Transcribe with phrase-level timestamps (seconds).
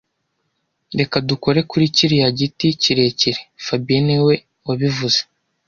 [0.99, 4.35] Reka dukore kuri kiriya giti kirekire fabien niwe
[4.67, 5.19] wabivuze